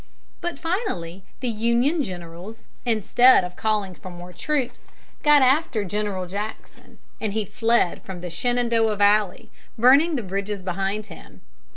[0.41, 4.87] But finally the Union generals, instead of calling for more troops,
[5.21, 11.05] got after General Jackson, and he fled from the Shenandoah Valley, burning the bridges behind
[11.05, 11.41] him.